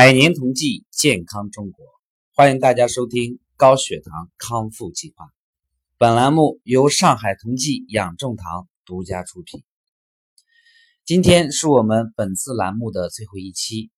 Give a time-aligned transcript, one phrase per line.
[0.00, 1.84] 百年同济，健康中国，
[2.32, 5.26] 欢迎大家收听高血糖康复计划。
[5.98, 9.64] 本栏目由上海同济养正堂独家出品。
[11.04, 13.90] 今天是我们本次栏目的最后一期，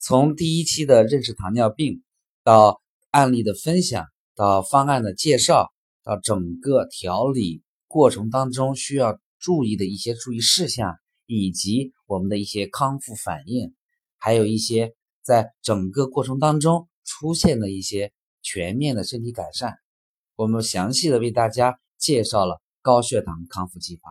[0.00, 2.02] 从第一期的认识糖尿病，
[2.42, 2.82] 到
[3.12, 10.96] 案例的分享，到方案的介绍，到整个调理过程当中需要注意的一些注意事项，
[11.26, 13.72] 以及我们的一些康复反应，
[14.18, 14.92] 还有一些。
[15.22, 19.76] 在整个过程当中出现的一些全面的身体改善，
[20.34, 24.10] 我们详细的为大家介绍了高血糖康复计划。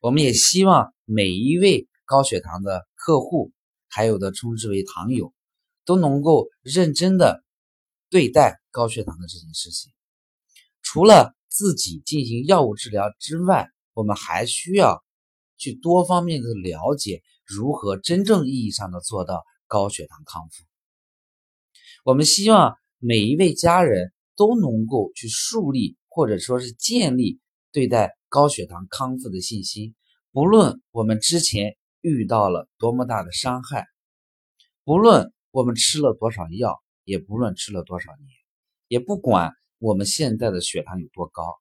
[0.00, 3.52] 我们也希望每一位高血糖的客户，
[3.88, 5.34] 还有的称之为糖友，
[5.84, 7.44] 都能够认真的
[8.08, 9.92] 对待高血糖的这件事情。
[10.82, 15.02] 除了自己进行药物治疗之外，我们还需要
[15.58, 19.44] 去多方面的了解如何真正意义上的做到。
[19.68, 20.64] 高血糖康复，
[22.04, 27.40] 我们希望每一位家人都能够去树立或者说是建立
[27.72, 29.94] 对待高血糖康复的信心。
[30.30, 33.86] 不论我们之前遇到了多么大的伤害，
[34.84, 38.28] 不论我们吃了多少药，也不论吃了多少年，
[38.86, 41.56] 也不管我们现在的血糖有多高，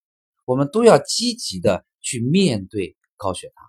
[0.45, 3.66] 我们都要积极的去面对高血糖，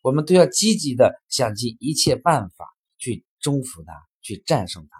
[0.00, 2.66] 我们都要积极的想尽一切办法
[2.98, 3.24] 去。
[3.40, 4.96] 征服它，去战胜它，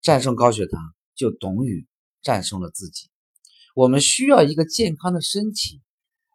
[0.00, 1.86] 战胜高血糖就等于
[2.22, 3.08] 战胜了自己。
[3.74, 5.80] 我们需要一个健康的身体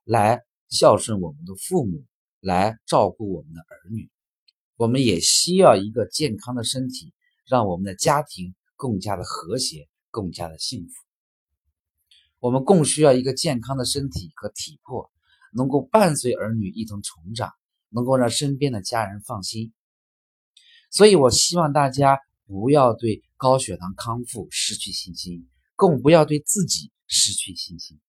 [0.04, 2.06] 来孝顺我们的父母，
[2.40, 4.10] 来照顾我们的儿女。
[4.78, 7.14] 我们也需要一个健康的身体，
[7.46, 10.94] 让我们的家庭更加的和谐，更加的幸福。
[12.40, 15.10] 我们更需要一个健康的身体和体魄，
[15.54, 17.52] 能够伴随儿女一同成长，
[17.90, 19.74] 能够让身边的家人放心。
[20.96, 28.00] 所以，我希望大家不要对高血糖康复失去信心，更不要对自己失去信心。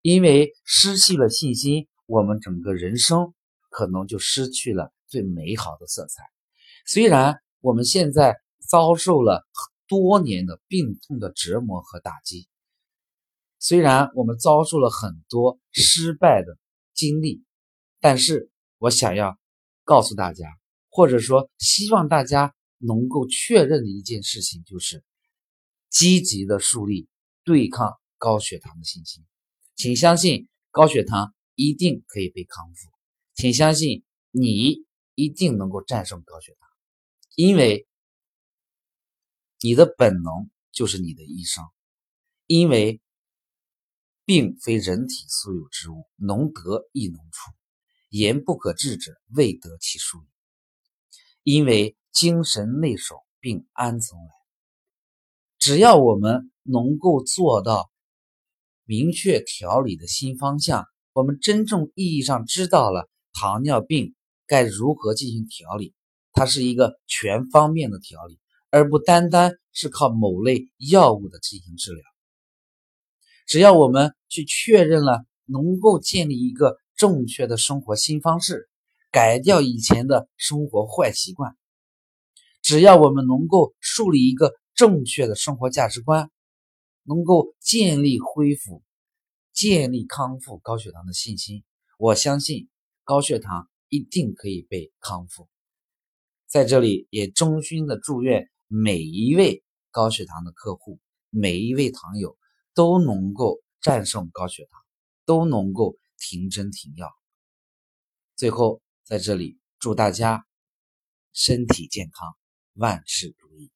[0.00, 3.34] 因为失去了信心，我们整个人生
[3.68, 6.22] 可能就失去了最美好的色彩。
[6.86, 9.46] 虽然我们现在遭受了
[9.86, 12.48] 多年的病痛的折磨和打击，
[13.58, 16.56] 虽然我们遭受了很多失败的
[16.94, 17.44] 经历，
[18.00, 19.38] 但是我想要
[19.84, 20.46] 告诉大家。
[20.94, 25.02] 或者说，希望大家能够确认的一件事情，就是
[25.88, 27.08] 积极的树立
[27.44, 29.24] 对抗高血糖的信心。
[29.74, 32.90] 请相信高血糖一定可以被康复，
[33.32, 36.68] 请相信你一定能够战胜高血糖，
[37.36, 37.88] 因为
[39.60, 41.64] 你的本能就是你的医生。
[42.46, 43.00] 因为
[44.26, 47.50] 病非人体所有之物，能得亦能除，
[48.10, 50.31] 言不可治者，未得其术也。
[51.42, 54.30] 因为精神内守，并安从来？
[55.58, 57.90] 只要我们能够做到
[58.84, 64.14] 明确调理的新方向，我们真正意义上知道了糖尿病
[64.46, 65.94] 该如何进行调理，
[66.32, 68.38] 它是一个全方面的调理，
[68.70, 72.02] 而不单单是靠某类药物的进行治疗。
[73.46, 78.68] 只要我们去确认了，能够建立一个正确的生活新方式。
[79.12, 81.54] 改掉以前的生活坏习惯，
[82.62, 86.30] 只要我们能够树立一个正确的生活价值观，
[87.02, 88.82] 能够建立恢复、
[89.52, 91.62] 建立康复高血糖的信心，
[91.98, 92.70] 我相信
[93.04, 95.46] 高血糖一定可以被康复。
[96.46, 100.98] 在这里也衷心的祝愿每一位高血糖的客户、
[101.28, 102.38] 每一位糖友
[102.72, 104.80] 都能够战胜高血糖，
[105.26, 107.10] 都能够停针停药。
[108.36, 108.80] 最后。
[109.12, 110.46] 在这里，祝大家
[111.34, 112.34] 身体健康，
[112.72, 113.70] 万事如意。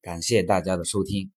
[0.00, 1.30] 感谢大家的收听。